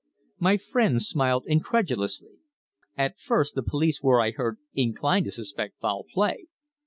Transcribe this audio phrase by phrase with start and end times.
[0.39, 2.37] My friend smiled incredulously.
[2.97, 6.47] "At first, the police were, I heard, inclined to suspect foul play.